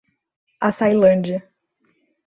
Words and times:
Açailândia 0.59 1.47